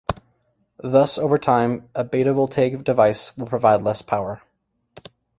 Thus, 0.81 1.19
over 1.19 1.37
time 1.37 1.87
a 1.93 2.03
betavoltaic 2.03 2.83
device 2.83 3.37
will 3.37 3.45
provide 3.45 3.83
less 3.83 4.01
power. 4.01 4.41